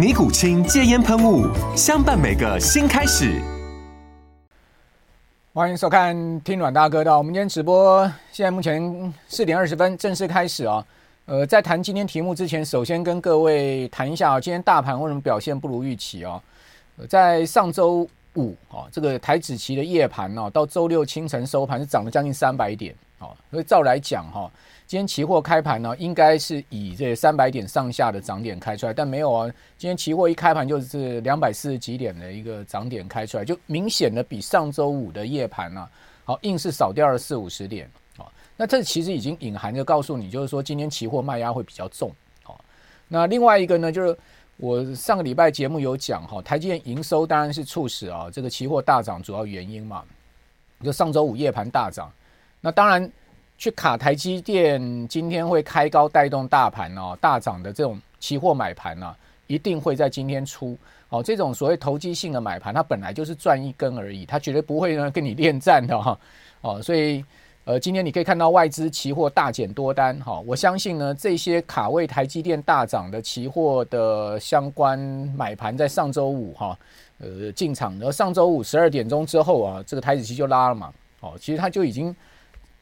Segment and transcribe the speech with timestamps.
[0.00, 1.46] 尼古清戒烟喷雾，
[1.76, 3.38] 相伴每个新开始。
[5.52, 10.82] 欢迎收看《听阮大哥道》，我们今天直播现在目前四点二十分正式开始啊。
[11.26, 16.42] 呃，在谈今天题目之前，首先跟各位谈一下啊，今天大盘为什么表现不如预期啊？
[17.06, 23.36] 在上周五啊，这个台指期的夜盘呢，到周六清晨收盘是涨了将近三百点啊。
[23.50, 24.50] 所以照来讲哈。
[24.90, 29.46] 今天期货开盘呢，应该是以这三百点上下的涨点开出来，但没有啊。
[29.78, 35.88] 今天期货一开盘就是两百四十几点的一个涨点开出来，就明显的比上周五的夜盘呢，
[36.24, 38.26] 好硬是少掉了四五十点啊。
[38.56, 42.10] 那这其实已经隐含着告诉你，就是说今天期货卖压会比较重
[42.42, 42.50] 啊。
[43.06, 44.18] 那另外一个呢，就是
[44.56, 50.02] 我上个礼拜节目有讲哈，台积电营收当然是促使啊这个期货大涨主要原因嘛。
[50.82, 52.12] 就上周五夜盘大涨，
[52.60, 53.08] 那当然。
[53.60, 59.14] 去卡台积电今天会开高带动大盘哦，大涨的这种期货买盘呢，
[59.46, 60.74] 一定会在今天出
[61.10, 61.22] 哦。
[61.22, 66.18] 这种所谓投机性的买盘，它本来就是赚一根而已，它绝对不会呢跟你恋战的哈
[66.62, 66.80] 哦。
[66.80, 67.22] 所以
[67.66, 70.40] 呃，今天你可以看到外资期货大减多单哈。
[70.46, 74.98] 我相信呢，这些卡位台积电大涨的期货的相关
[75.36, 76.78] 买盘，在上周五哈
[77.18, 80.90] 呃进场，然后上周五十二点钟之后啊，这个台子期就拉了嘛
[81.20, 82.16] 哦，其实它就已经。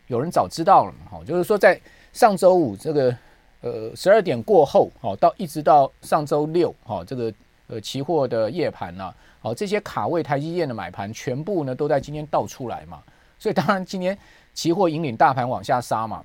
[0.08, 1.24] 有人早知道了嘛？
[1.24, 1.80] 就是说在
[2.12, 3.16] 上周五这个
[3.60, 7.32] 呃十二点过后，好到一直到上周六，好这个
[7.68, 13.02] 呃期货的夜盘呐，好这些卡位台积电的买盘全部呢都在今天倒出来嘛，
[13.38, 14.16] 所以当然今天
[14.54, 16.24] 期货引领大盘往下杀嘛，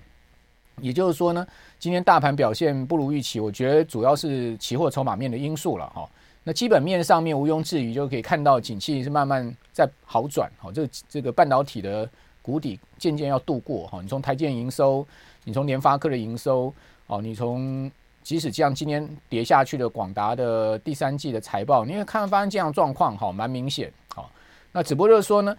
[0.79, 1.45] 也就是说呢，
[1.77, 6.09] 今天大盘表现不如预期，我觉得主要是期货筹码面的因素了哈。
[6.45, 12.09] 那基本面上面毋庸置疑就可以看到景气是慢慢在好转，好这这个半导体的。
[12.43, 15.07] 谷底渐渐要度过哈，你从台积电营收，
[15.45, 16.71] 你从联发科的营收，
[17.07, 17.89] 哦，你从
[18.21, 24.29] 即使这样今天跌下去的广达的第三季的财报，你会看发现这样状况哈，蛮明显好，
[24.73, 25.57] 那只不过就是说呢，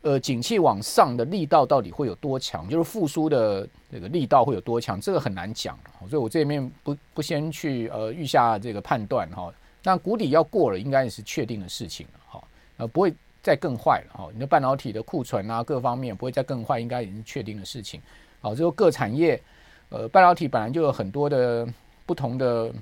[0.00, 5.78] 呃，景气往上的力道到底会有多强，就是复苏的这个力道会有多强，这个很难讲，
[6.08, 12.44] 所以我这边不不先去呃预下这个判断哈，那谷底要过了，应该也是确定的事情了哈，
[12.78, 13.12] 呃，不会。
[13.42, 18.00] 再更坏了哈，你的半导体的库存啊，各方面不会再更坏，应该已经确定的事情。
[18.40, 19.40] 好，就各产业，
[19.88, 21.66] 呃，半导体本来就有很多的
[22.06, 22.72] 不同的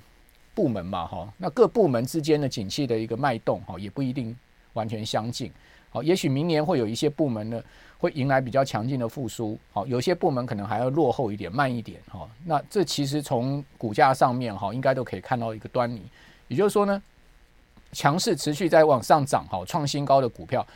[0.54, 4.36] 部门嘛，哈，那各部门之间的景气的一个脉动，哈，也不一定
[4.74, 5.50] 完全相近。
[5.88, 7.62] 好，也许明年会有一些部门呢，
[7.98, 9.58] 会迎来比较强劲的复苏。
[9.72, 11.98] 好，有些部门可能还要落后一点，慢一点。
[12.10, 16.02] 哈，那这其实从股价上面，哈，应该都可以看到一个端倪。
[16.48, 17.02] 也就是说呢。
[17.92, 20.66] 强势持续在往上涨，哈，创新高的股票，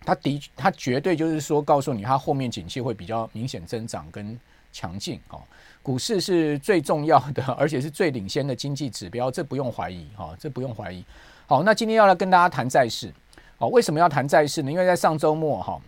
[0.00, 4.38] 它的它绝对就是说告诉你，它后面景气会比较明显增长跟
[4.72, 5.40] 强劲，哈。
[5.82, 11.04] 股市是最重要的， 而且是最领先的经济指标，这不用怀疑，哈，这不用怀疑。
[11.46, 13.12] 好，那今天要来跟大家谈债市，
[13.56, 14.72] 好，为什么要谈债市呢？
[14.72, 15.80] 因为在上周末，哈，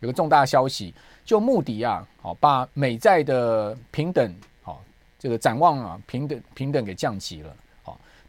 [0.00, 4.82] 有个重大消息，就穆迪啊，好，把美债的平等，好，
[5.18, 7.54] 这个展望啊，平等平等给降级了。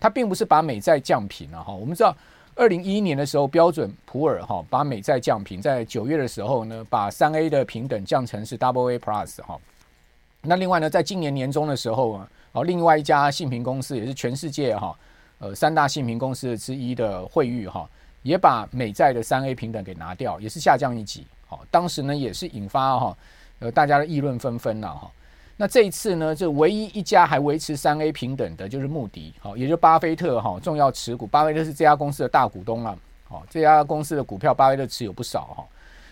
[0.03, 2.13] 它并不是把美债降评了哈，我们知道
[2.55, 9.57] 二零一一年的时候，标准普尔哈把美债降评，在九月的时候呢，把三 A 的平等降成是 Double A Plus 哈。
[10.41, 14.93] 那另外呢，在今年年中的时候啊，哦，另外一家信评公司也是全世界哈
[15.39, 17.89] 呃三大信评公司之一的惠誉哈，
[18.23, 21.25] 也把美债的三 A 平等给拿掉，也是下降一级。
[21.47, 23.17] 好，当时呢也是引发哈
[23.59, 25.09] 呃大家的议论纷纷了哈。
[25.63, 32.93] 那这一次呢，就唯一一家还维持三 A 平等的，就是穆迪，好，也就巴菲特哈重要持股，巴菲特是这家公司的大股东啊，
[33.29, 35.65] 好，这家公司的股票巴菲特持有不少哈。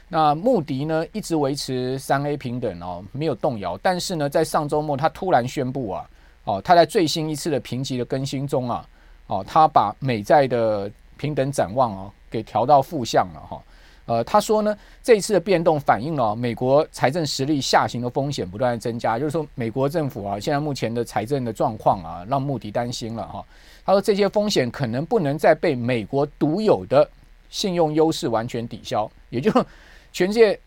[0.08, 6.10] 那穆迪呢一直维持三 A 平等哦，没有动摇，但是呢，在上周末他突然宣布啊，
[6.46, 8.88] 哦，他在最新一次的评级的更新中啊，
[9.28, 13.62] 哦，他把美债的平等展望哦给调到负向了哈，
[14.12, 23.42] 呃，他说呢，这一次的变动反映了美国财政实力下行的风险不断增加，就是说美国政府啊，现在目前的财政的状况啊，让穆迪担心了哈。
[23.86, 27.10] 他说这些风险可能不能再被美国独有的
[27.50, 29.50] 信用优势完全抵消，也就
[30.12, 30.60] 全世界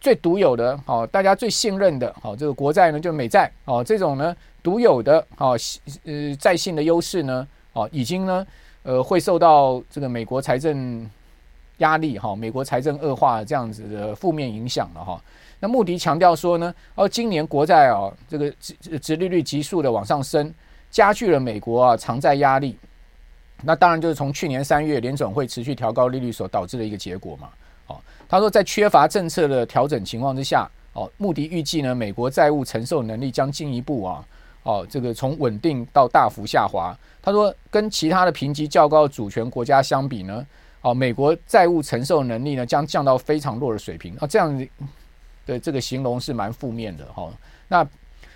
[0.00, 5.56] 最独有的，好，大家最信任的，好，这个国债呢，就美债，哦，这种呢独有的，哦，
[6.04, 8.44] 呃，债信的优势呢，哦，已经呢，
[8.82, 11.08] 呃，会受到这个美国财政
[11.82, 15.20] 压力，哈，美国财政恶化这样子的负面影响了，哈。
[15.60, 20.52] 那穆迪强调说呢，哦，今年国债啊，这个殖殖利率急速的往上升。
[20.90, 22.76] 加剧了美国啊偿债压力，
[23.62, 27.48] 那当然就是从去年三月联准会持续调高利率所导致的一个结果嘛。
[27.86, 27.96] 哦，
[28.28, 34.22] 他说在缺乏政策的调整情况之下，哦，穆迪预计呢，美国债务承受能力将进一步啊，
[34.64, 36.94] 哦，这个从稳定到大幅下滑。
[37.22, 40.46] 他说跟其他的评级较高的主权国家相比呢，
[40.82, 44.14] 哦，美国债务承受能力呢将降到非常弱的水平。
[44.20, 44.68] 啊，这样
[45.46, 47.30] 的这个形容是蛮负面的哈。
[47.68, 47.86] 那。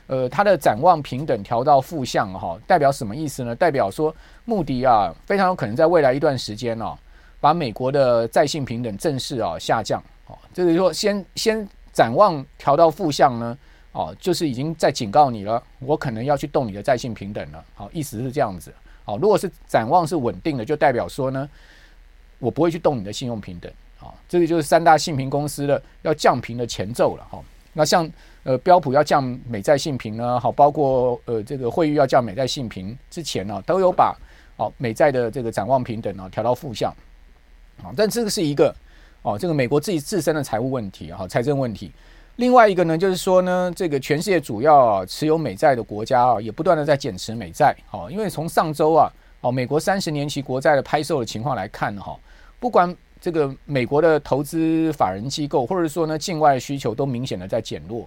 [0.08, 3.52] 呃，它的展望平等调到负向哈，代表什么意思呢？
[3.56, 4.14] 代表说
[4.44, 6.96] 穆迪啊，非常有可能在未来一段时间哦，
[7.40, 13.58] 把美国的债信平等正式啊下降哦，就是说先先展望调到负向呢，
[13.90, 18.72] 哦，就是已经在警告你了，我可能要去动你的债信平等了，好，意思是这样子，
[19.04, 21.50] 好，如果是展望是稳定的，就代表说呢，
[22.38, 27.42] 我不会去动你的信用评等，啊，这个就是三大信评公司的要降评的前奏了哈。
[27.72, 28.10] 那像
[28.42, 34.16] 呃标普要降美债信评呢，好，包括呃这个惠誉要降美债信评之前呢、都有把
[34.56, 36.90] 哦美债的这个展望平等啊调到负向，
[37.82, 38.74] 啊，但这个是一个
[39.22, 41.92] 哦这个美国自己自身的财务问题啊财政问题。
[42.36, 49.10] 另外一个呢，就是说呢，这个全世界主要啊持有美债的国家啊，也不断的在减持美债，好，因为从上周啊
[49.40, 52.14] 哦美国三十年期国债的拍售的情况来看哈，
[52.60, 52.96] 不管。
[53.18, 58.06] 这个美国的投资法人机构，或者说呢，境外需求都明显的在减弱。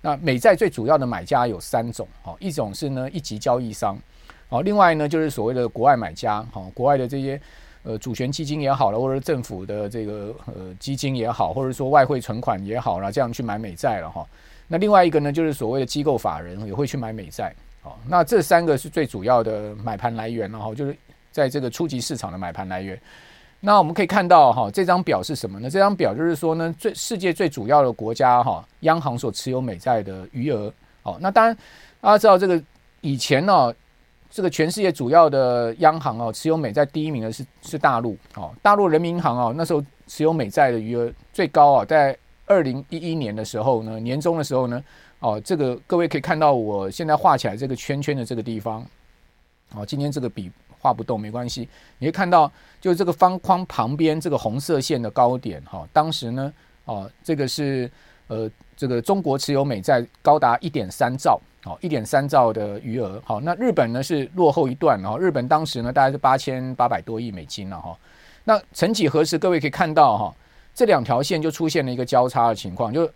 [0.00, 3.98] 那美债最主要的买家有三种，哦，一种是呢一级交易商，
[4.48, 7.38] 哦，另外呢就是所谓的国外买家，哦，国外的这些
[7.82, 14.24] 呃主权基金也好了，或者政府的这个呃基金也好，或者说外汇存款也好了，这样去买美债了哈。
[14.68, 20.96] 那另外一个呢就是所谓的机构法人也会去买美债，哦，那这三个是最主要的买盘来源，然后就是
[21.32, 22.98] 在这个初级市场的买盘来源。
[23.64, 25.70] 那我们可以看到哈，这张表是什么呢？
[25.70, 30.72] 这张表就是说呢，最世界最主要的国家哈，央行所持有美债的余额。
[31.00, 31.56] 好，那当然
[32.00, 32.60] 大家知道这个
[33.02, 33.72] 以前呢，
[34.28, 44.82] 这个全世界主要的央行哦，持有美债第一名的是是大陆哦，大陆人民银行哦，那时候持有美债的余额最高啊，在二零一一年的时候呢，年中的时候呢，
[45.20, 48.84] 哦，这个各位可以看到我现在画起来这个圈圈的这个地方，
[49.76, 50.50] 哦，今天这个笔。
[50.82, 51.68] 画不动没关系，
[51.98, 52.50] 你会看到，
[52.80, 56.52] 就是这个方框旁边这个红色线的高点哈，当时呢，
[56.86, 57.88] 哦，这个是
[58.26, 67.96] 呃，这个中国持有美债高达一点三兆，哦，一点三兆的余额，好，那日本呢是落后一段，然后日本当时呢大概是八千八百多亿美金了哈，
[68.42, 70.34] 那曾几何时，各位可以看到哈，
[70.74, 73.08] 这两条线就出现了一个交叉的情况，就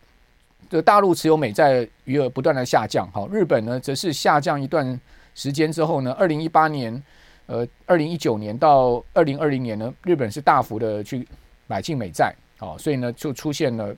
[0.71, 5.01] 这大陆持有美债余额不断的下降，好，日本呢则是下降一段
[5.35, 7.03] 时间之后呢，二零一八年。
[7.47, 11.27] 呃，二零一九年到二零二零年呢，日本是大幅的去
[11.69, 13.95] 买进美债，哦，所以呢就出现了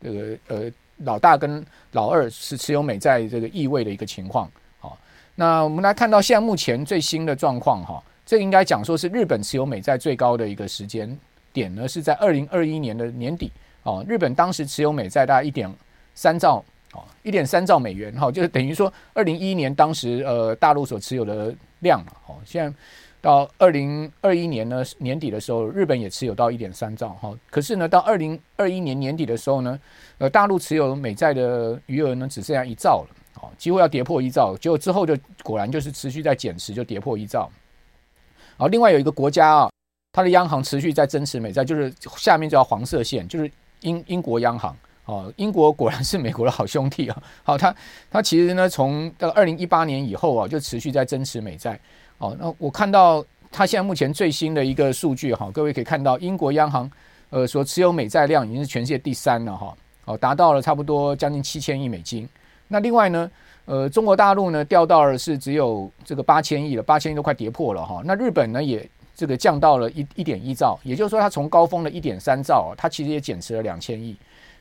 [0.00, 4.48] 这个呃老大跟老二是持有美债这个意味的一个情况，
[4.82, 4.92] 哦，
[5.34, 11.18] 那我们来看到现在目前最新的状况哈、这应该讲说是日本持有美债最高的一个时间
[11.52, 13.50] 点呢，是在二零二一年的年底，
[13.82, 15.68] 哦，日本当时持有美债大概一点
[16.14, 21.52] 三兆，哦，一点三兆美元，哈、就是等于说二零一一年当时呃大陆所持有的。
[21.80, 22.78] 量了哦，现在
[23.20, 27.34] 到二零二一年呢年底的时候，日本也持有到一点三兆哈。
[27.50, 29.78] 可是呢，到二零二一年年底的时候呢，
[30.18, 33.08] 呃，大陆持有美债的余额呢只剩下一兆了，
[33.42, 34.56] 哦，几乎要跌破一兆。
[34.56, 37.50] 结果之后就果然就是持续在减持，就跌破一兆。
[38.56, 39.70] 好，另外有一个国家啊，
[40.12, 44.76] 它的央行持续在增持美债，就是下面这条黄色线，就是英英国央行。
[45.06, 47.22] 哦，英国果然是美国的好兄弟啊！
[47.44, 47.74] 好，他
[48.10, 51.78] 他其实呢，从到二零一八年以后啊，就持续在增持美债。
[52.18, 56.90] 哦，那我看到他现在目前最新的一个数据哈，各位可以看到，英国央行
[57.30, 62.28] 呃所持有美债量已经是全世界第三了哈，哦，达到了差不多将近七千亿美金。
[62.66, 63.30] 那另外呢，
[63.66, 68.02] 呃，中国大陆呢掉到了是只有这个八千亿了，八千亿都快跌破了哈。
[68.04, 68.84] 那日本呢也
[69.14, 74.16] 这个降到了一一点一兆，也就是说它从高峰的一点三兆，它其实也减持了两千亿。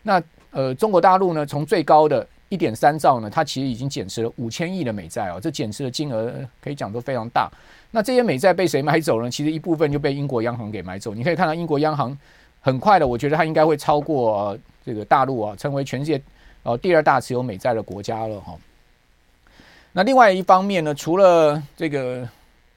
[0.08, 0.22] 那
[0.52, 6.32] 呃，中国大陆呢，从最高的一点三兆呢，它其实已经减持了五千亿的美债哦，这减持的金额
[6.62, 7.52] 可以讲都非常大。
[7.90, 9.32] 那这些美债被谁买走呢？
[9.32, 11.16] 其实一部分就被英国央行给买走。
[11.16, 12.16] 你可以看到英国央行
[12.62, 16.22] 很快的，我觉得它应该会超过、这个大陆啊，成为全世界
[16.62, 18.60] 呃第二大持有美债的国家了哈、哦。
[19.94, 22.28] 那另外一方面呢，除了这个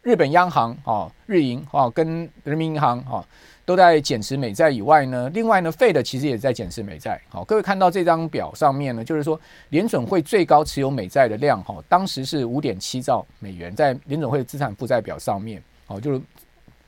[0.02, 3.23] 日本央行啊、日银啊跟人民银行啊
[3.68, 7.20] 都在减持美债以外呢，另外呢，Fed 其实也在减持美债。
[7.28, 16.18] 好，各位看到这张表上面呢，就是说联准会最高持有美债的量哈，当时是五点七兆美元，在联准会的资产负债表上面，哦，就是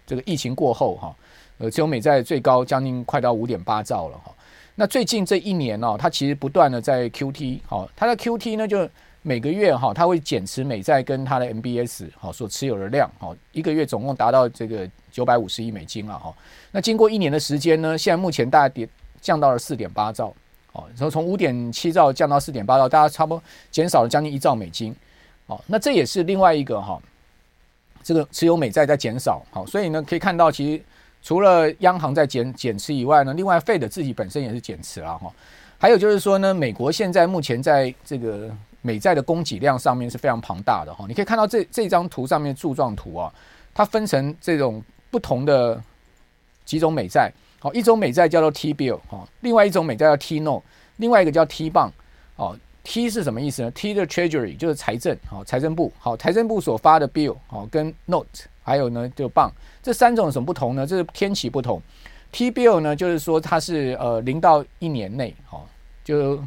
[0.06, 1.14] 这个疫情过后哈，
[1.58, 4.34] 呃，持有美债最高将近快到五点八兆了哈。
[4.74, 8.88] 那最近这一年呢，它其实不断的在 QT，好，它的 QT 呢就。
[9.22, 16.34] 每个月哈，它会减持美债跟它的 MBS 哈所持有的量哈，一个月总共达到这个九百五十亿美金了哈。
[16.72, 18.88] 那经过一年的时间呢，现在目前大概跌
[19.20, 20.34] 降到了四点八兆
[20.72, 24.96] 哦，然后从五点七兆降到四点八兆，大家差不多减少了将近一兆美金
[25.48, 25.60] 哦。
[25.66, 26.98] 那这也是另外一个哈，
[28.02, 30.82] 这个持有美债在减少好，所以呢可以看到，其实
[31.22, 35.30] 除了央行在减减持以外呢，另外 Fed 自己本身也是减持了哈。
[35.78, 38.50] 还有就是说呢，美国现在目前在这个。
[38.82, 43.30] 美债的供给量上面是非常庞大的哈，你可以看到这这张图上面柱状图啊，
[43.74, 45.78] 它分成这种不同的
[46.64, 50.62] 几种美债，好，一种美债叫做 T bill 哈，另外一种美债叫 T note，
[50.96, 51.90] 另外一个叫 T bond
[52.36, 59.50] 哦，T 是什么意思呢？T 的 Treasury 就是财政，好，财政部，好，财政部所发的 bill 好，跟 note 还有呢就 bond
[59.82, 60.86] 这三种有什么不同呢？
[60.86, 61.82] 这是天期不同
[62.32, 65.68] ，T bill 呢就是说它是呃零到一年内好
[66.02, 66.42] 就。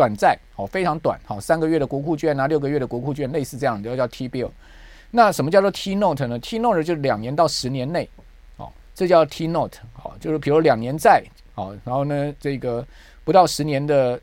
[0.00, 4.48] 短债哦，非常短，好，三个月的国库券啊，六个月的国库券，类似这样的，就叫 T bill。
[5.10, 8.08] 那什么叫做 T note 呢？T note 就是两年到十年内，
[8.56, 12.82] 哦，这叫 T note，好，就是比如两年债，好，然后呢，这个
[13.24, 14.18] 不到十年的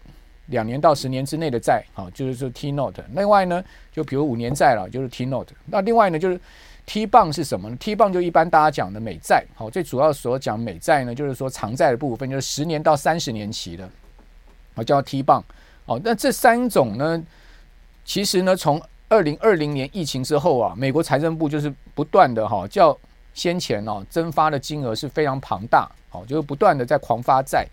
[0.47, 3.03] 两年到十年之内的债，好，就是说 T note。
[3.13, 5.53] 另外呢，就比如五年债了，就是 T note。
[5.67, 6.41] 那另外呢，就是
[6.87, 13.87] T bond 是什么呢？T bond 就一般大家讲的美债，好，最主要所讲美债呢，就是说长债的部分，就是十年到三十年期的，
[14.73, 15.43] 好，叫 T bond。
[15.87, 17.23] 哦，那这三种呢，
[18.05, 18.79] 其实呢，从
[19.09, 22.95] 二零二零年疫情之后啊，美国财政部就是不断的哈，较
[23.33, 27.65] 先前哦增发的金额是非常庞大，哦，就是不断的在狂发债。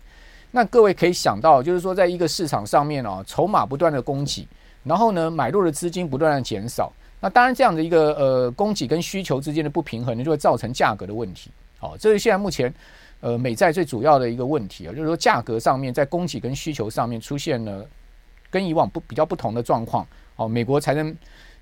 [0.51, 4.47] 那各位可以想到，就是说，在一个市场上面哦，筹码不断的供给，
[4.85, 11.51] 然后呢，买入的资金不断的减少，那当然这样的一个呃供给跟需求之间的不平衡呢，就会造成价格的问题。
[11.77, 12.73] 好，这是现在目前
[13.19, 17.85] 呃美债最主要的一个问题啊，就是说价格上面在供给跟需求上面出现了。
[18.49, 21.15] 跟以往不比较不同的状况，哦，美国财政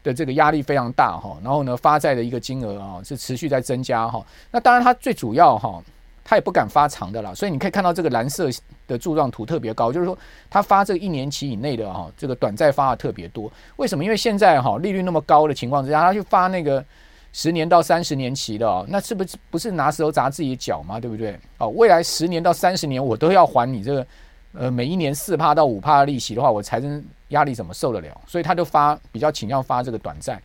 [0.03, 4.23] 的这个压力非常大哈，然后呢，发债的一个金额啊是持续在增加哈。
[4.51, 5.81] 那当然，它最主要哈，
[6.25, 8.49] 它也不敢发长的啦，所以你可以看到这个蓝色
[8.85, 10.17] 的柱状图特别高，就是说
[10.49, 13.51] 它发这个一年期以内的哈，这个短债发的特别多。
[13.77, 14.03] 为什么？
[14.03, 16.83] 因为现在哈利率那么高的情况之下，它去发那个
[17.31, 20.99] 十年到三十年期的哦，那是不是不是拿石头砸自己脚嘛？
[20.99, 21.39] 对不对？
[21.57, 24.05] 哦，未来十年到三十年我都要还你这个。
[24.53, 28.21] 呃，每一年四趴到五趴的利息的话，我财政压力怎么受得了？
[28.27, 30.39] 所以他就发比较倾向发这个短债。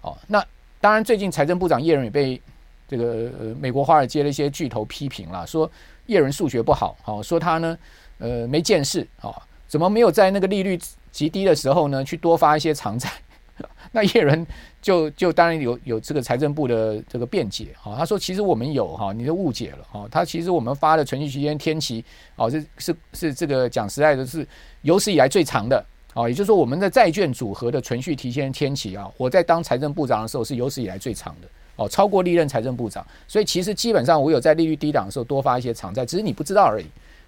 [0.00, 0.44] 哦，那
[0.80, 2.40] 当然，最近财政部长叶伦也被
[2.88, 5.70] 这个美国华尔街的一些巨头批评了，说
[6.06, 7.78] 叶伦数学不好，好说他呢
[8.18, 9.30] 呃没见识，啊，
[9.68, 10.78] 怎么没有在那个利率
[11.12, 13.08] 极低的时候呢去多发一些长债？
[13.92, 14.44] 那叶伦
[14.82, 24.44] 就就当然有有这个财政部的这个辩解哈，他说其实我们有哈，你都误解了哈，他其实我们发的存续期间天期哦是是是这个讲实在的，是
[24.80, 25.82] 有史以来最长的
[26.14, 31.46] 哦，也就是说我们的债券组合的存续提前天期啊，我在当财政部长的时候是有史以来最长的
[31.76, 36.86] 哦，超过历任财政部长，所以其实基本上我有在利率低档的时候多发一些长债，只是你不知道而已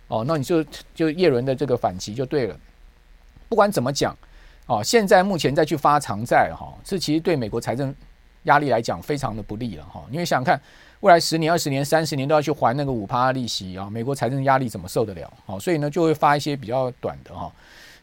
[0.08, 2.58] 哦，那你就就叶伦的这个反击就对了，
[3.48, 4.16] 不管怎么讲。
[4.66, 7.94] 哦，现在目前再去发长债哈，这其实对美国财政
[8.44, 10.02] 压力来讲非常的不利了哈。
[10.10, 10.60] 因为想想看，
[11.00, 15.30] 未来十年、二十年、三十年都要去还那个五趴利息啊，美国财政压力怎么受得了？
[15.44, 17.52] 好，所以呢就会发一些比较短的哈。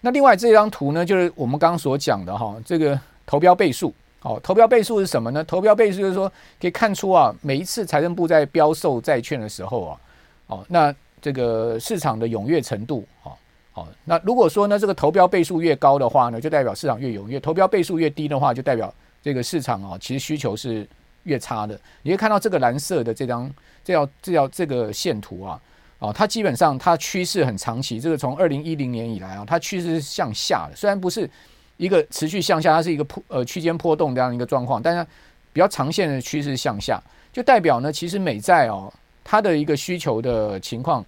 [0.01, 3.94] 那另外这张图呢，就是我们刚刚所讲的哈，这个投标倍数。
[4.24, 5.44] 哦，投标倍数是什么呢？
[5.44, 9.98] 投标倍数就是说可以看出啊，每一次财政部在标售债券的时候啊，
[10.46, 13.34] 哦，那这个市场的踊跃程度啊。
[13.74, 20.86] 好，那如果说呢，这个投标倍数越高的话呢，就代表市场越踊跃；投标倍数越低的话，就代表这个市场啊，其实需求是
[21.24, 21.80] 越差的。
[22.01, 23.50] 你可以看到这个蓝色的这张，
[23.82, 25.62] 这条这条这个线图啊，
[26.00, 30.75] 啊，它基本上它趋势很长期，这个从二零一零年以来啊，它趋势是向下的。
[30.75, 31.30] 虽然不是
[31.78, 35.08] 一个持续向下，它是一个波呃区间波动这样一个状况，但是
[35.54, 37.01] 比较长线的趋势向下，
[37.32, 38.92] 就代表呢，其实美债哦，
[39.24, 41.06] 它的一个需求的情况。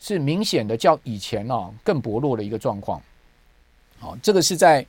[0.00, 3.00] 是明显的较以前哦更薄弱的一个状况，
[3.98, 4.84] 好，这个是在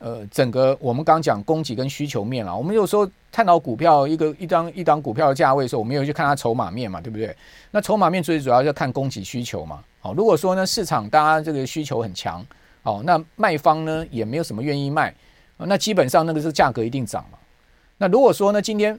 [0.00, 7.34] 呃，整个我们刚讲供给跟需求面啊，我们有时候看到股票一个一张一张股票的价位的时候，我们有去看它筹码面嘛，对不对？
[7.70, 9.82] 那筹码面最主要要看供给需求嘛。
[10.00, 12.44] 好，如果说呢市场大家这个需求很强，
[12.82, 15.12] 好，那卖方呢也没有什么愿意卖，
[15.56, 17.38] 那基本上那个是价格一定涨嘛。
[17.96, 18.98] 那如果说呢今天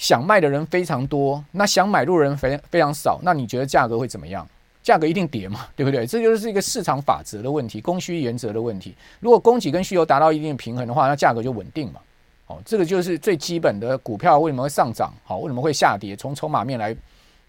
[0.00, 4.48] 想卖的人非常多，那想买入的人非非常少，那你觉得价格会怎么样？
[4.82, 6.06] 价格一定跌嘛， 对不对？
[6.06, 8.94] 这就是一个市场法则的问题，供需原则的问题。
[9.20, 12.00] 如果供给跟需求达到一定的平衡的话，那价格就稳定嘛。
[12.46, 16.16] 哦，这个就是最基本的股票为什么会上涨，好，为什么会下跌？
[16.16, 16.96] 从筹码面来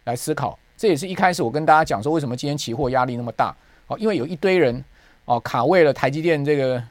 [0.03, 3.55] 来思考，这也是一开始我跟大家讲说，为什么今天期货压力那么大？
[3.87, 4.83] 哦，因为有一堆人
[5.23, 6.83] 哦卡位了台积电这个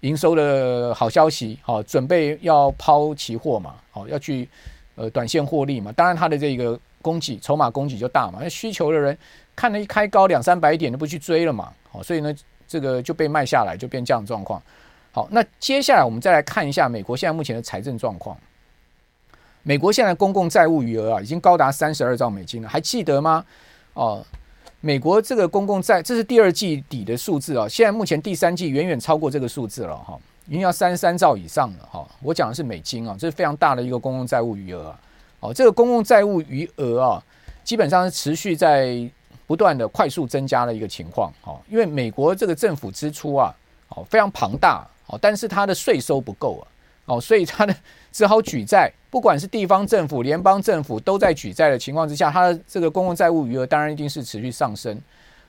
[0.00, 4.48] 营收的好消息，好，准备要抛期货嘛，好，要去
[4.96, 5.92] 呃短线获利嘛。
[5.92, 9.16] 当然，它的这个供给筹码供给就大嘛，那需求的人。
[9.56, 12.34] 看了一开高两三百点就不去追了嘛，好，所以呢，
[12.66, 14.60] 这个就被卖下来，就变这样状况。
[15.12, 18.36] 好，那接下来我们再来看一下美国现在目前的财政状况。
[19.62, 23.46] 美国现在公共债务余额啊，已经高达三十二兆美金了，还记得吗？
[23.92, 24.26] 哦，
[24.80, 32.06] 美国这个公共债，这是第二季底的数字啊，现在目前第三季远远超过这个数字了哈，已经要三十三兆以上了哈。
[32.22, 35.00] 我讲的是美金啊，这是非常大的一个公共债务余额啊。
[35.40, 37.22] 哦，这个公共债务余额啊，
[37.62, 39.10] 基本上是持续在。
[39.46, 43.54] 不断的快速增加的一个情况，哦，因为美国这个政府支出啊，
[43.90, 46.64] 哦非常庞大，哦，但是它的税收不够啊，
[47.04, 47.76] 哦，所以它的
[48.10, 54.98] 只好举债，不管是地方政府、联邦政府都在举债的情况之下，它的这个公共债务余额当然一定是持续上升。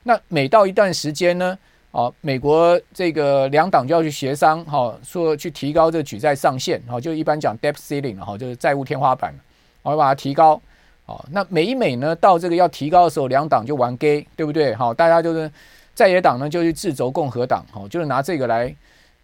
[0.04, 1.58] 那每到一段时间呢，
[1.96, 9.34] 哦，美国这个两党就要去协商，哈，说去提高这个举债上限，哦，就一般讲 debt ceiling，哈，就是债务天花板，
[9.82, 10.62] 我要把它提高。
[11.06, 14.76] 好，那每一每呢，到这个要提高的时候，两党就玩 gay，对不对？
[14.76, 15.50] 好，大家就是
[15.94, 18.76] 在野党呢就去掣肘共和党，好，就是拿这个来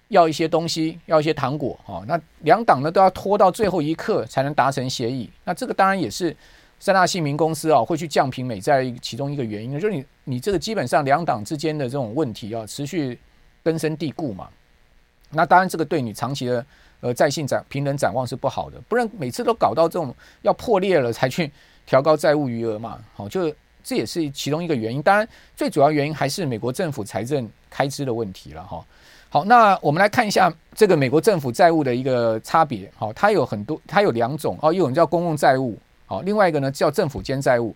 [0.07, 5.29] 要一些东西，要一些糖果，好，那两党呢都要拖到最后一刻才能达成协议。
[5.43, 6.33] 那这个当然也是
[6.81, 13.17] 三大信名公司啊会去降评美债其中一个原因，就是你你这个基本上两党之间的这种问题啊持续
[13.63, 14.50] 根深蒂固嘛。
[15.29, 16.65] 那当然这个对你长期的
[17.00, 21.50] 呃债信展评等展望是不好的，不然每次都搞到这种要破裂了才去。
[21.83, 25.01] 调高债务余额嘛，好，就这也是其中一个原因。
[25.01, 28.85] 当然，最主要原因还是美国政府财政开支的问题了哈。
[29.29, 32.89] 好，那我们来看一下这个美国政府债务的一个差别。
[32.96, 35.75] 好，它有很多，它有两种哦，一种叫公共债务，
[36.11, 37.74] 好，另外一个呢叫政府间债务。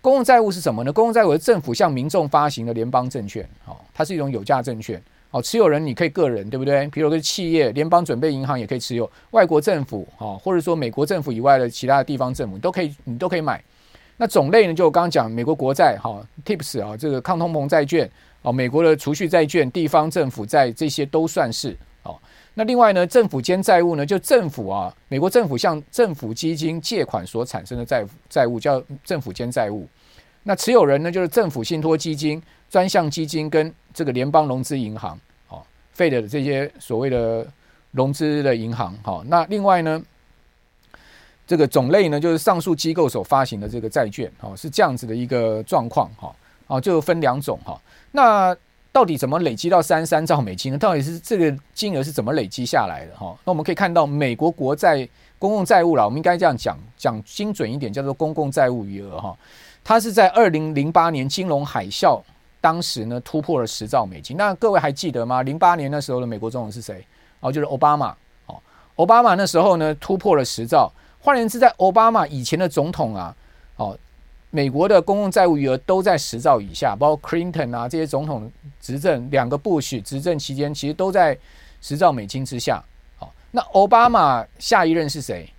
[0.00, 0.90] 公共债务是什么呢？
[0.90, 4.98] 公共债务是政府向民众发行的联邦证券，好，它是一种有价证券。
[5.30, 6.86] 好，持有人你可以个人，对不对？
[6.86, 13.62] 比如说企业、联邦准备银行也可以持有，外国政府啊，或者说美国政府以外的其他的地方政府，你都可以，你都可以买。
[14.16, 21.76] 那种类呢，就我刚刚讲，美国国债哈，TIPS 啊，这个抗通膨债券啊，美国的储蓄债券、地方政府债这些都算是。
[22.54, 29.86] 那另外呢，政府间债务呢，就政府啊，美国政府向政府基金借款所产生的债债务叫政府间债务。
[30.42, 35.18] 那持有人呢，就是政府信托基金、专项基金跟这个联邦融资银行。
[35.94, 37.46] 费的这些所谓的
[37.92, 40.02] 融资的银行，哈，那另外呢，
[41.46, 46.34] 这个种类呢，就是上述机构所发行的这个债券，哦，是这样子的一个状况，哈，
[46.66, 48.56] 哦，就分两种，哈，那
[48.94, 50.78] 到底怎么累积到三十三兆美金呢？
[50.78, 53.36] 到底是这个金额是怎么累积下来的，哈？
[53.44, 59.36] 那我们可以看到，美国国债公共债务啦，我们应该这样讲，讲精准一点，叫做公共债务余额，哈，
[59.82, 62.22] 它是在二零零八年金融海啸。
[62.60, 64.36] 当时呢，突破了十兆美金。
[64.36, 65.42] 那各位还记得吗？
[65.42, 67.04] 零八年那时候的美国总统是谁？
[67.40, 68.14] 哦，就是奥巴马。
[68.46, 68.54] 哦，
[68.94, 70.90] 奥巴马那时候呢，突破了十兆。
[71.20, 73.36] 换言之，在奥巴马以前的总统啊，
[73.76, 73.98] 哦，
[74.54, 78.48] 美国的公共债务余额都在十兆以下，包括 Clinton 啊这些总统
[78.80, 81.36] 执政，两个 Bush 执政期间，其实都在
[81.80, 82.80] 十兆美金之下。
[83.16, 85.50] 好，那奥巴马下一任是谁？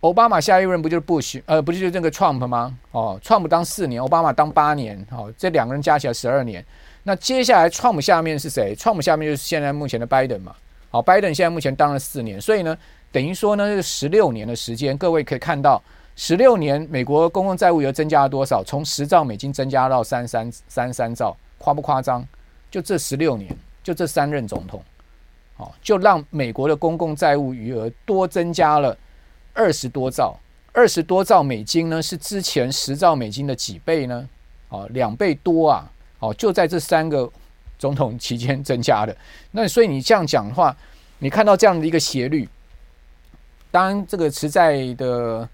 [0.00, 1.40] 奥巴马下一任不就是布什？
[1.46, 2.76] 呃，不就是就这个 Trump 吗？
[2.90, 6.64] 哦，Trump 当四年，奥巴马当八年，哦，这两个人加起来十二年。
[7.04, 10.56] 那接下来 Trump 下面是谁？Trump 下面就是现在目前的 Biden 嘛。
[10.90, 12.76] 好，Biden 现在目前当了四年，所以呢，
[13.12, 14.98] 等于说呢，是十六年的时间。
[14.98, 15.80] 各位可以看到，
[16.16, 18.64] 十六年美国公共债务又增加了多少？
[18.64, 22.26] 从十兆美金增加到三三三三兆，夸不夸张？
[22.70, 24.82] 就这十六年，就这三任总统，
[25.54, 28.96] 好，就让美国的公共债务余额多增加了。
[29.52, 30.38] 二十多兆，
[30.72, 34.28] 二十多兆美金呢，是之前十兆美金的几倍呢？
[34.68, 35.90] 哦，两倍多啊！
[36.18, 37.30] 哦，就在这三个
[37.78, 39.16] 总统期间增加的。
[39.50, 40.76] 那所以你这样讲的话，
[41.18, 42.46] 你看到这样的一个斜率，
[43.70, 45.48] 当然这个持债的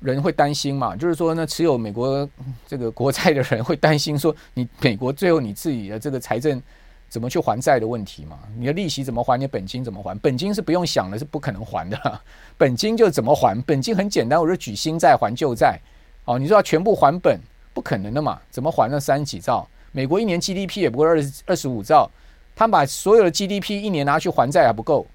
[0.00, 2.28] 人会担心嘛，就是说呢，持有美国
[2.66, 6.60] 这个国债的人会担心说，你美国最后你自己的这个财政
[7.08, 8.38] 怎么去还债的问题嘛。
[8.56, 9.38] 你的利息怎么还？
[9.38, 10.18] 你的本金怎么还？
[10.18, 12.20] 本金是不用想的，是不可能还的。
[12.56, 13.60] 本金就怎么还？
[13.62, 15.78] 本金很简单，我就举新债还旧债。
[16.24, 17.38] 哦，你说要全部还本，
[17.74, 18.40] 不可能的嘛？
[18.50, 18.98] 怎么还那？
[18.98, 22.10] 三十几兆，美国一年 GDP 也不过二十二十五兆，
[22.54, 25.06] 他把所有的 GDP 一年拿去还债还不够，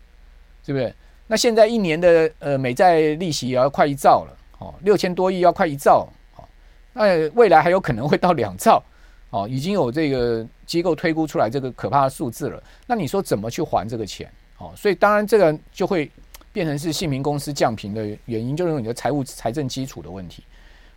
[0.65, 0.93] 是不是？
[1.27, 6.43] 那现在一年的呃美债利息也要快一兆了，哦，六千多亿要快一兆，哦，
[6.93, 8.81] 那未来还有可能会到两兆，
[9.29, 12.61] 哦，已经有这个机构推估出来这个可怕的数字了。
[12.87, 14.31] 那你说怎么去还这个钱？
[14.57, 16.09] 哦，所以当然这个就会
[16.53, 20.43] 变成是信评公司降频的原因，就是你的财务财政基础的问题。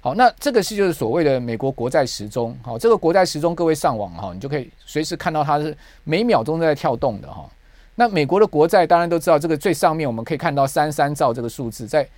[0.00, 2.56] 好，那这个是就是所谓的美国国债时钟。
[2.62, 7.50] 好，这个国债时钟，各位上网哈，你就可以随时看到它是每秒钟都在跳动的哈。
[7.96, 12.08] 那美国的国债，当然都知道，这个最上面我们可以看到三三兆这个数字，在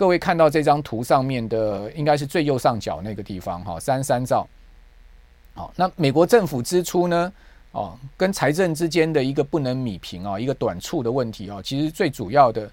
[0.00, 4.48] 各位看到这张图上面的，应该是最右上角那个地方哈，三三兆。
[5.52, 7.30] 好，那美国政府支出呢？
[7.72, 12.70] 哦，跟财政之间的一个不能米平啊，一个短促的问题啊，其实最主要的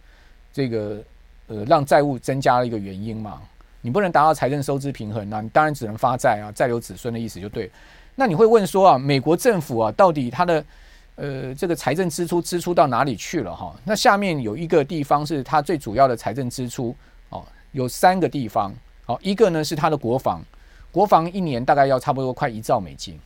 [0.53, 1.03] 这个
[1.47, 3.41] 呃，让债务增加的一个原因嘛。
[3.81, 7.69] 你不能达到财政收支平衡，那你当然只能发债啊，债留子孙的意思就对。
[8.15, 10.63] 那你会问说啊，美国政府啊，到底它的？
[11.17, 13.75] 呃，这个财政支出支出到哪里去了哈？
[13.83, 16.95] 那下面有一个地方是它最主要的财政支出
[17.29, 18.73] 哦，有三个地方
[19.05, 20.43] 哦，一个呢是它的国防，
[20.91, 23.19] 国防一年大概要差不多快一兆美金。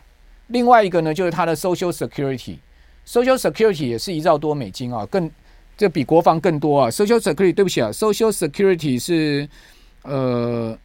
[0.48, 5.30] 另外一个呢就是它的 Social Security，Social Security 也是一兆多美金啊，更
[5.78, 6.90] 这比国防更多啊。
[6.90, 9.48] Social Security 对不起啊，Social Security 是
[10.04, 10.78] 呃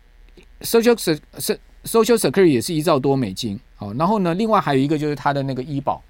[0.61, 3.59] Social se, social Security 也是一兆多美金。
[3.77, 6.03] 好，然后呢，另外还有一个就是它的那个医保。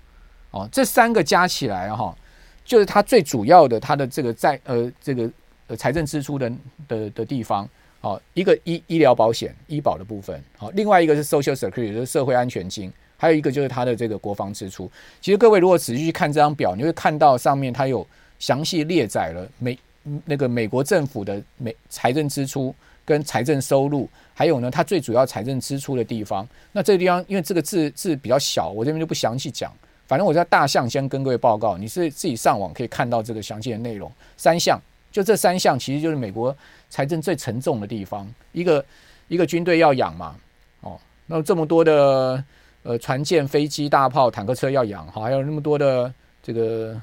[0.52, 2.16] 哦，这三个加起来哈，
[2.64, 5.28] 就是它最主要的它的这个债呃这个
[5.68, 6.52] 呃财政支出的
[6.88, 7.68] 的的地方。
[8.02, 14.88] 哦，一个医医疗保险医保的部分，好，另外一个是 Social Security 就是社会安全金，还有一个就是它的这个国防支出。
[15.20, 18.06] 其实各位如果仔细去看这张表，你会看到上面它有
[18.38, 19.76] 详细列载了美
[20.24, 22.72] 那个美国政府的美财政支出
[23.04, 26.46] 跟财政收入，还有呢它最主要财政支出的地方。
[26.70, 29.72] 那这个地方因为这个字字比较小，我这边就不详细讲。
[30.06, 34.12] 反正我在大项先跟各位报告，你是自己上网可以看到这个详细的内容。
[34.36, 34.80] 三项，
[35.16, 36.54] 就这三项，其实就是美国
[36.90, 38.30] 财政最沉重的地方。
[38.52, 38.84] 一个
[39.28, 40.36] 一个军队要养嘛，
[40.82, 42.44] 哦，那这么多的
[42.82, 47.00] 呃船舰、飞机、大炮、坦克车要养，哈，还有那么多的这个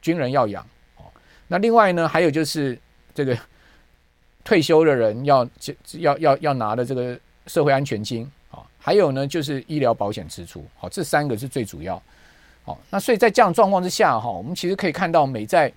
[0.00, 1.04] 军人要养，哦，
[1.48, 2.80] 那另外呢，还有就是
[3.14, 3.36] 这个
[4.42, 5.46] 退休的人要
[5.98, 12.02] 要要要拿的这个社会安全金，啊，还有呢就是医疗保险支出，好，这三个是最主要。
[12.64, 15.70] 好，那所以在这样状况之下，哈，我们其实可以看到美债，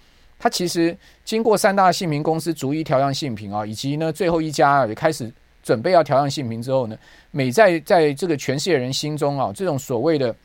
[0.43, 5.31] 它其实经过三大信评公司逐一调降信评啊，以及呢最后一家也开始
[5.63, 6.97] 准备要调降信评之后呢，
[7.31, 10.35] 美债在这个全世界人心中啊，这种所谓的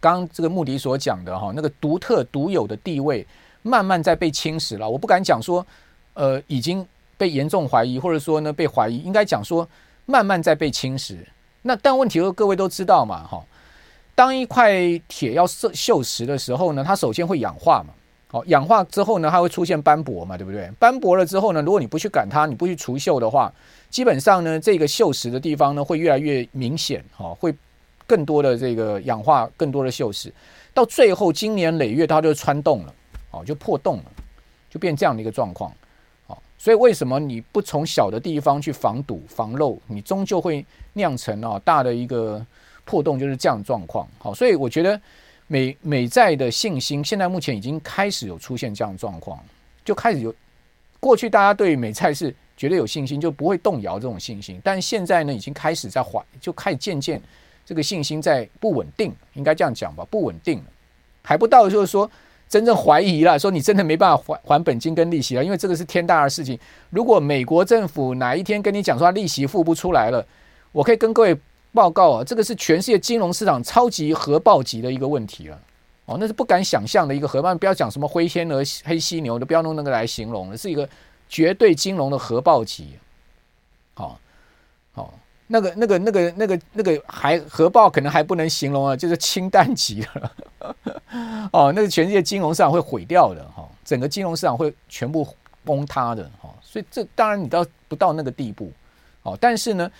[0.00, 3.26] 刚这个穆迪所讲的哈，那个独特独有的地位，
[3.62, 4.86] 慢慢在被侵蚀了。
[4.86, 5.66] 我不敢讲说，
[6.12, 9.66] 呃，已经被严重怀疑，或者说呢被怀疑，应该讲说
[10.04, 11.16] 慢慢在被侵蚀。
[11.62, 13.42] 那但问题，各位都知道嘛，哈。
[14.14, 14.76] 当一块
[15.08, 17.94] 铁要锈锈蚀的时候呢，它首先会氧化嘛。
[18.46, 20.70] 氧化之后呢，它会出现斑驳嘛，对不对？
[20.78, 23.52] 斑驳了之后呢，如果你不去赶它，你不去除锈的话，
[23.90, 27.54] 基本上呢，这个锈蚀的地方呢，会越来越明显，哈，会
[28.06, 30.30] 更多的这个氧化，更多的锈蚀，
[30.72, 32.94] 到最后经年累月，它就穿洞了，
[33.30, 34.04] 哦，就破洞了，
[34.70, 35.72] 就变这样的一个状况，
[36.26, 42.44] 哦，所以为什么你不从小的地方去防堵、防漏，你终究会酿成哦大的一个。
[42.88, 45.00] 破洞就是这样状况，好，所以我觉得
[45.48, 49.38] 美美债的信心现在目前已经开始有出现这样状况，
[49.84, 50.34] 就开始有
[50.98, 57.22] 过去大家对美债是绝对有信心，就不会动摇这种信心，但现在呢已经开始在怀，就开始渐渐
[57.64, 60.60] 这个信心在不稳定，应该这样讲吧，不稳定
[61.22, 62.10] 还不到就是说
[62.48, 66.58] 真正怀疑了，说你真的没办法还还本金跟利息了，因为这个是天大的事情。
[66.90, 70.26] 如果美国政府哪一天跟你讲说他利息付不出来了，
[70.72, 71.36] 我可以跟各位。
[71.76, 75.60] 报告啊，这个是全世界金融市场超级核爆级的一个问题了，
[76.06, 80.88] 哦，那是不敢想象的一个核爆，不要讲什么灰天鹅、黑犀牛的，不要用那个来形容了，是一个
[81.28, 82.96] 绝对金融的核爆级。
[83.92, 84.18] 好，
[84.94, 85.12] 好，
[85.46, 90.32] 那个、那个、那个、那个、那个还核爆可能还不能形容啊，就是氢弹级了。
[91.52, 95.28] 哦，那个全世界金融市场会毁掉的哈，整个金融市场会全部
[95.62, 98.72] 崩塌的哈，所以这当然你到不到那个地步，
[99.22, 99.90] 哦，但是呢。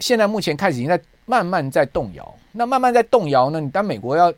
[0.00, 3.60] 现在目前开始已经在慢慢在动摇，那慢慢在动摇呢？
[3.60, 4.32] 你当美国要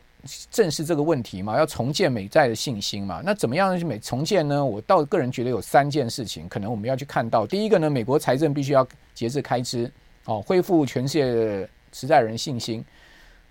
[0.49, 3.21] 正视这个问题嘛，要重建美债的信心嘛？
[3.23, 4.65] 那怎么样去美重建呢？
[4.65, 7.45] 我倒个人觉得有三件事情，可能我们要去看到。
[7.45, 9.89] 第一个呢，美国财政必须要节制开支，
[10.25, 12.83] 哦，恢复全世界的持债人信心。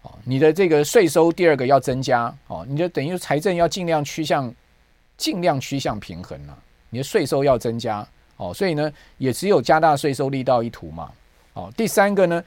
[0.02, 4.52] 哦，你的这个税收第二个要增加，哦，你就等于财政要尽量趋向
[5.16, 8.04] 尽量趋向平衡了，你的税收要增加，
[8.36, 11.12] 哦，所以呢，也只有加大税收力道一途嘛，
[11.54, 12.44] 哦，第三个呢，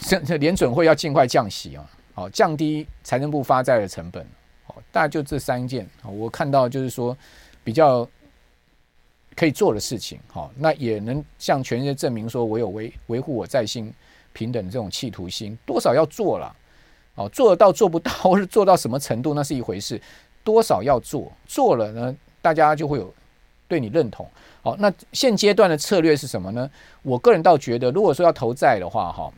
[0.00, 4.22] 这这联准会要尽快降息啊，哦，降低财政部发债的成本，
[4.66, 7.16] 哦，大概就这三件，我看到就是说
[7.62, 8.08] 比较
[9.34, 13.92] 可以做的事情，好，那也能向全世界证明说我有维维护我在信
[14.32, 16.54] 平等的这种企图心，多少要做了。
[17.18, 19.98] 哦，做得到做不到，或是做到什么程度，那是一回事。
[20.44, 23.10] 多少要做，做了呢，大家就会有
[23.68, 24.28] 对你认同。
[24.62, 26.70] 好，那现阶段的策略是什么呢？
[27.02, 29.32] 我个人倒觉得，如果说要投债的话，哈，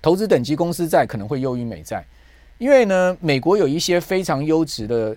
[0.00, 2.04] 投资等级公司债可能会优于美债，
[2.58, 5.16] 因为呢，美国有一些非常优质的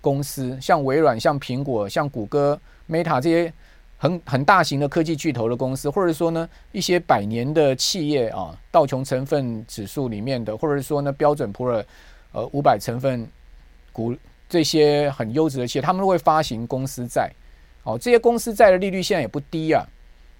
[0.00, 3.52] 公司，像微软、像苹果、像谷歌、Meta 这些。
[4.02, 11.84] 很很大型的科技巨头的公司，或者说呢，一些百年的企业啊，道琼成分指数里面的，或者说呢，标准普尔
[12.32, 13.28] 呃五百成分
[13.92, 14.16] 股
[14.48, 17.30] 这些很优质的企业，他们都会发行公司债。
[17.82, 19.86] 哦，这些公司债的利率现在也不低啊。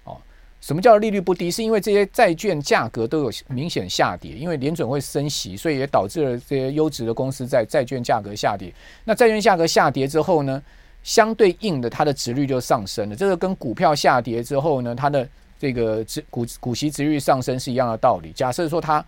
[0.03, 0.17] 哦，
[0.61, 1.49] 什么叫利率不低？
[1.51, 8.73] 是因为这些债券价格都有明显下跌，因为联准会升息，所以也导致了这些优质的公司债债券价格下跌。
[9.03, 10.61] 那债券价格下跌之后呢？
[11.03, 13.15] 相对应的，它的殖率就上升了。
[13.15, 15.27] 这个跟股票下跌之后呢，它的
[15.57, 18.31] 这个殖股股息殖率上升是一样的道理。
[18.33, 19.03] 假设说它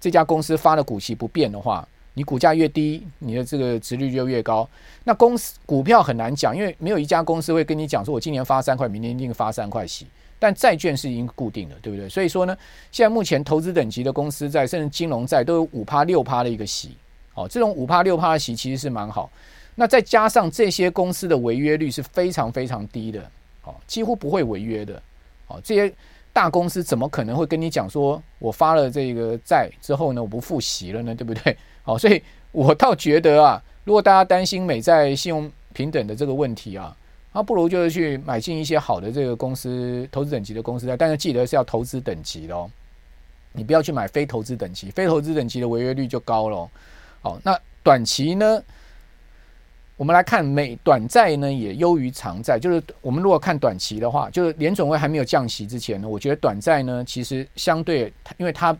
[0.00, 1.84] 这家公司发的股息不变的话，
[2.14, 4.68] 你股价越低，你的这个值率就越高。
[5.04, 10.06] 那公司股票很难讲，因为没有一家公司会跟你讲说，我今年发三块，明年一定发三块息。
[10.38, 12.08] 但债券是已经固定的，对不对？
[12.08, 12.56] 所以说呢，
[12.90, 16.96] 现在目前投资等级的公司债，甚至金融债都有五趴六趴的一个息。
[17.34, 19.30] 哦，这种五趴六趴的息其实是蛮好。
[19.74, 23.22] 那再加上这些公司的违约率是非常非常低的，
[23.64, 25.00] 哦，几乎不会违约的，
[25.46, 25.94] 哦，这些
[26.32, 31.56] 大公司怎么可能会跟你讲说，我发了这个债之后呢，我不付息了呢，对不对？
[31.82, 36.96] 好，所以我倒觉得啊，如果大家担心美债信用平等的这个问题啊，
[37.32, 42.70] 那不如就是去买进一些好的这个公司投资等级的公司债，但是记得是要投资等级的哦，
[43.52, 46.68] 你不要去买非投资等级，非投资等级的违约率就高了。
[47.20, 48.62] 好，那短期呢？
[49.96, 52.58] 我们来看美短债呢，也优于长债。
[52.58, 58.76] 就是我们如果看短期的话，就是联准会还没有降息之前呢，我觉得短债呢，其实相对，因为它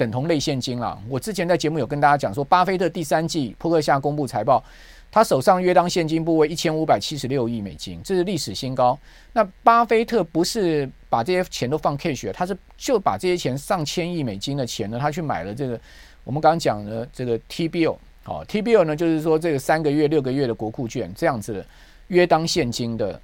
[0.00, 0.98] 等同类现金了。
[1.10, 4.64] 我之前在节目有跟大家讲说，巴菲特第三季扑克夏公布财报，
[5.12, 8.98] 他手上约当现金部位一千五百七十六亿美金，这是历史新高。
[9.34, 15.78] 那巴菲特不是把这些钱都放 cash，他是就把这些钱上千亿美金的钱呢，他去买了这个
[16.24, 17.98] 我们刚刚讲的这个 T bill。
[18.22, 21.66] 好，T-bill 呢，就是说这个三个月、六个月的国库券这样子的
[22.08, 23.20] 约当现金的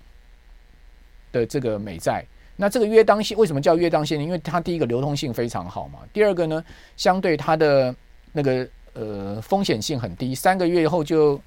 [1.32, 2.22] 的这个美债。
[2.56, 4.26] 那这个约当性为什么叫约当现金？
[4.26, 6.64] 因为它第一个流通性非常好嘛，第二个呢，
[6.96, 7.94] 相对它的
[8.32, 11.40] 那个呃风险性很低，三个月以后就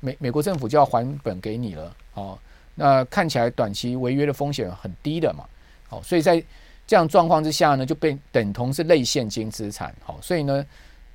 [0.00, 1.96] 美美国政府就要还本给你了。
[2.14, 2.38] 哦，
[2.74, 5.44] 那看起来短期违约的风险很低的嘛。
[5.88, 6.42] 好，所以在
[6.86, 9.94] 这样状况之下呢，就被等同是类现金资产。
[10.02, 10.64] 好，所以呢。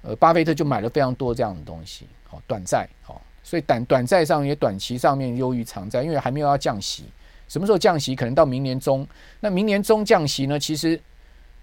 [0.04, 7.04] 呃，巴菲特就买了非常多这样的东西，好，短债，好，所以短短债上也短期上面优于长债，因为还没有要降息，
[7.52, 8.16] 什么时候降息？
[8.16, 9.06] 可能到明年中。
[9.42, 10.58] 那明年中降息呢？
[10.58, 10.98] 其实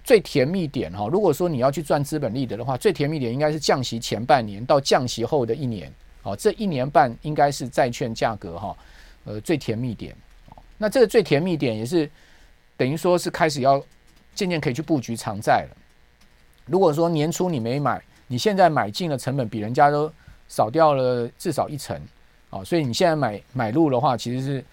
[0.05, 8.77] 最甜蜜点哈，如果说你要去赚资本利得的话，最甜蜜点应该是降息前半年到降息后的一年，好，这一年半应该是债券价格哈，
[9.25, 10.15] 呃，最甜蜜点。
[10.77, 12.09] 那这个最甜蜜点也是
[12.77, 13.83] 等于说是开始要
[14.35, 15.77] 渐渐可以去布局长债了。
[16.67, 20.13] 如果说年初你没买，你现在买进的成本比人家都
[20.49, 21.99] 少掉了至少一成，
[22.51, 24.65] 啊，所以你现在买买入的话，其实是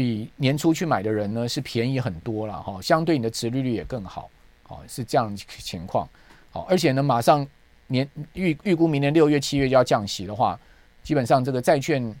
[0.00, 4.30] 比年初去买的人呢是便宜很多了哈，相对你的殖利率也更好，
[4.62, 6.08] 好是这样情况，
[6.50, 7.46] 好，而且呢马上
[7.86, 10.58] 年预预估明年六月七月就要降息的话，
[11.02, 12.16] 基本上这个债券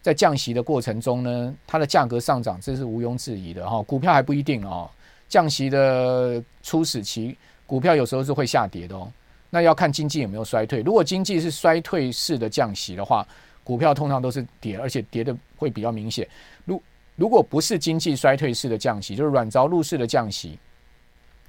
[0.00, 4.88] 在降息的过程中呢，它的价格上涨这是毋庸置疑的哈，股票还不一定哦，
[5.28, 9.10] 降息的初始期股票有时候是会下跌的哦。
[9.50, 10.82] 那要看经济有没有衰退。
[10.82, 13.26] 如果经济是衰退式的降息的话，
[13.64, 16.28] 股票通常都是跌，而且跌的会比较明显。
[16.64, 16.80] 如
[17.16, 20.58] 如果不是经济衰退式的降息，就是软着陆式的降息，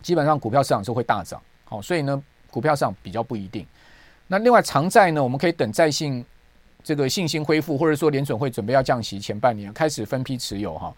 [0.01, 1.41] 基本上股票市场是会大涨。
[1.63, 3.65] 好，所以呢，股票市场比较不一定。
[4.28, 6.23] 那另外长债呢，我们可以等债信
[6.84, 10.93] 这个信心恢复，或者说联准会准备要降息前半年开始分批持有哈。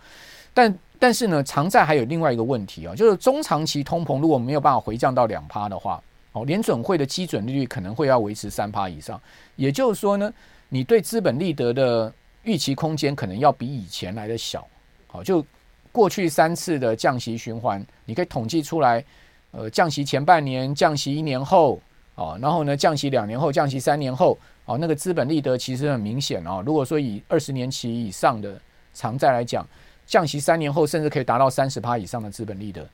[0.53, 6.01] 但但是呢，长债还有另外一个问题啊，就是中长期通膨如果没有办法回降到两趴的话。
[6.33, 9.19] 哦，联准会的基准利率可能会要维持三趴以上，
[9.55, 10.31] 也就是说呢，
[10.69, 12.13] 你对资本利得的
[12.47, 14.65] 预期空间可能要比以前来的小。
[15.05, 15.45] 好，就
[15.91, 19.03] 过去三次的降息循环，你可以统计出来，
[19.51, 21.79] 呃，降息前半年、降息一年后，
[22.15, 26.63] 哦，然后呢降息两年后，降息三年后，哦，那个资本利得其实很明显哦。
[26.65, 28.59] 如果说以二十年期以上的
[28.93, 29.67] 长债来讲，
[30.05, 32.87] 降息三年后甚至可以达到三十趴以上的资本利得，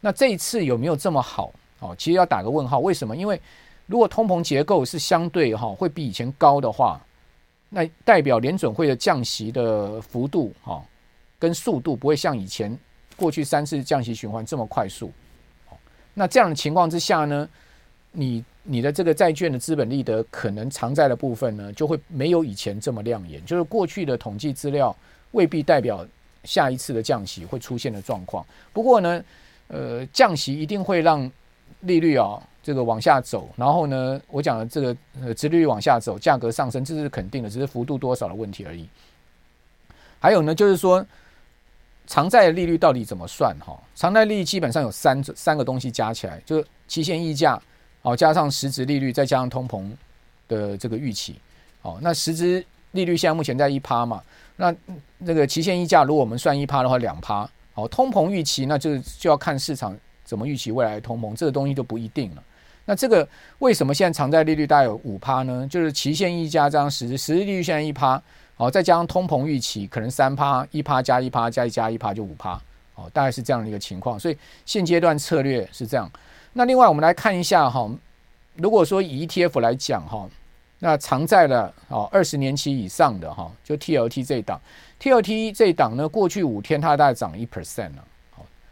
[0.00, 1.52] 那这一次有没有这么好？
[1.80, 3.16] 哦，其实要打个问号，为什么？
[3.16, 3.40] 因为
[3.86, 7.00] 如果通膨结构是相对哈会比以前高的话，
[7.70, 10.84] 那代表联准会的降息的幅度哈
[11.38, 12.76] 跟速度不会像以前
[13.16, 15.10] 过去三次降息循环这么快速。
[16.12, 17.48] 那这样的情况之下呢，
[18.10, 24.94] 你你的这个债券的资本利得可能长债的部分呢就会没有以前这么亮眼，就是过去的统计资料
[25.30, 26.04] 未必代表
[26.42, 28.44] 下一次的降息会出现的状况。
[28.72, 29.24] 不过呢，
[29.68, 31.30] 呃，降息一定会让
[31.82, 38.86] 利率啊，这个往下走，然后呢，我讲的这个呃，殖利率往下走，价格上升，这是肯定的，只是幅度多少的问题而已。
[40.18, 41.04] 还有呢，就是说，
[42.06, 43.56] 长债的利率到底怎么算？
[43.60, 47.60] 哈，长债利率基本上有三三个东西加起来，就是期限溢价，
[48.02, 49.90] 哦，加上实质利率，再加上通膨
[50.46, 51.36] 的这个预期，
[51.80, 54.22] 哦，那实质利率现在目前在一趴嘛，
[54.56, 54.74] 那
[55.16, 59.96] 那个期限溢价，如果我们算一趴的话，两趴，哦，通膨预期，那就就要看市场。
[60.22, 61.34] 怎么预期未来通膨？
[61.34, 62.44] 这个东西就不一定了。
[62.86, 63.26] 那这个
[63.60, 65.66] 为什么现在长债利率大概有五趴呢？
[65.70, 68.20] 就是期限溢价加上实质实质利率现在一趴，
[68.56, 72.60] 哦，再加上通膨预期可能三趴，一趴加一趴加一加一趴就五趴，
[72.96, 74.18] 哦，大概是这样的一个情况。
[74.18, 76.10] 所以现阶段策略是这样。
[76.52, 77.88] 那另外我们来看一下哈，
[78.56, 80.28] 如果说以 ETF 来讲哈，
[80.80, 84.60] 那长债的哦二十年期以上的哈，就 TLT 这一档
[85.00, 88.04] ，TLT 这一档呢，过去五天它大概涨一 percent 了。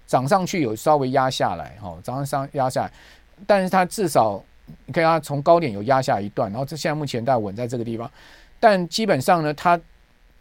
[0.09, 2.91] 涨上去有稍微压下来，哈，涨上压下来，
[3.47, 4.43] 但是它至少
[4.87, 8.11] 你看它从高点有压下一段，然后这现在目前大概稳在这个地方，
[8.61, 9.81] 但基本上呢，它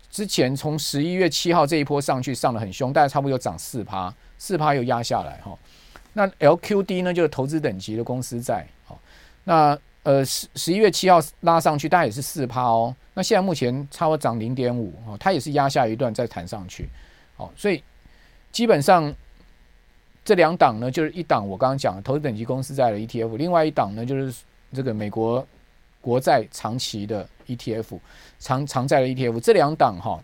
[0.10, 5.58] 之前从十一月七号这一波上去上的很凶，大概差不多有涨四趴，四趴又压下来，哈。
[6.14, 9.00] 那 LQD 呢，就是投资等级的公司债，好，
[9.44, 16.90] 那呃十十一月七号拉上去，大概也是四趴哦，那现在目前差不多涨零点五，哦，它也是压下一段再弹上去，
[17.36, 17.84] 好，所以
[18.52, 19.14] 基本上。
[20.28, 25.48] 这两档呢，就是一档我刚刚讲的投资等级公司债的 ETF，另外一档呢就是这个美国
[26.02, 27.98] 国债长期的 ETF，
[28.38, 29.40] 长长债的 ETF。
[29.40, 30.22] 这两档哈，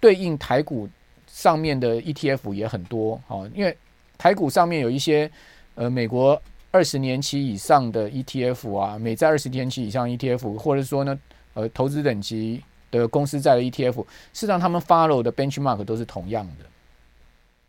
[0.00, 0.88] 对应台股
[1.28, 3.78] 上面的 ETF 也很多哈，因为
[4.18, 5.30] 台股上面有一些
[5.76, 11.16] 呃美国二十年期以上的 ETF 啊，美债二十年期以上 ETF，或者说呢
[11.52, 16.64] 呃投资等级的公司债的 ETF，事实上他们 follow 的 benchmark 都是同样的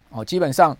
[0.09, 0.75] 哦，基本上。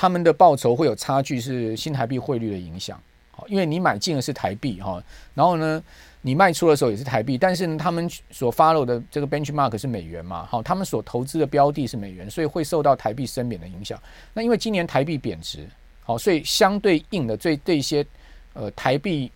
[0.00, 2.96] 他们的报酬会有差距，是新台币汇率的影响。
[3.32, 5.02] 好，因为你买进的是台币哈，
[5.34, 5.82] 然后呢，
[6.20, 14.00] 你卖出的时候也是台币，但是呢，他们所 follow 的这个 benchmark 是美元嘛，好，他们所投资的标的是美元，所以会受到台币升贬的影响。
[14.32, 15.68] 那因为今年台币贬值，
[16.04, 18.06] 好，所以相对应的，对这些
[18.52, 19.28] 呃台币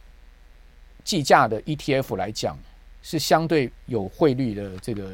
[1.03, 2.57] 计价的 ETF 来讲，
[3.03, 5.11] 是相对有汇率的这个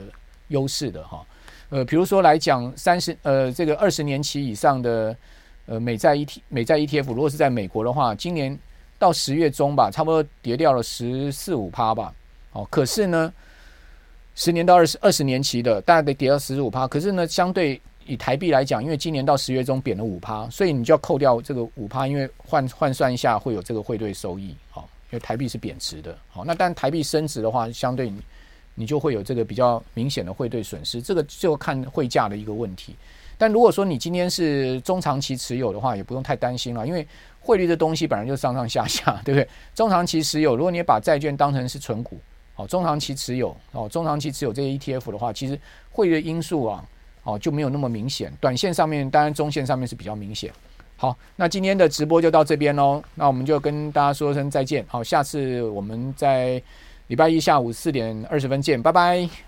[0.48, 1.24] 优势的哈。
[1.70, 5.16] 呃，比如说来讲，三十呃这个二十年期以上的。
[5.68, 8.58] 呃，美债 E T 美债 E T F 如果是在美国的话，今年
[8.98, 12.14] 到十月中吧，差不多跌掉了十四五趴吧。
[12.52, 13.30] 哦，可是呢，
[14.34, 16.88] 十年到二十二十年期的大概得跌到十五趴。
[16.88, 24.56] 可是呢，相对以台币来讲，因为今年到十月中贬了五趴，所以你就要扣掉这个五趴，因为换换算一下会有这个汇兑收益。
[24.70, 26.16] 好，因为台币是贬值的。
[26.28, 28.22] 好，那但台币升值的话，相对你
[28.74, 31.02] 你就会有这个比较明显的汇兑损失。
[31.02, 32.96] 这个就看汇价的一个问题。
[33.38, 37.06] 但如果说你今天是中长期持有的话，也不用太担心了，因为
[37.40, 39.48] 汇率的东西本来就上上下下，对不对？
[39.74, 42.18] 中长期持有，如果你把债券当成是存股，
[42.56, 45.58] 哦，中长期持有，哦，中长期持有这些 ETF 的话，其实
[45.90, 46.84] 汇率的因素啊，
[47.22, 48.32] 哦，就没有那么明显。
[48.40, 50.52] 短线上面，当然中线上面是比较明显。
[50.96, 54.84] 好，那今天的直播就到这边喽，那我们就跟大家说声再见。
[54.88, 56.60] 好，下次我们在
[57.06, 59.47] 礼拜一下午四点二十分见，拜拜。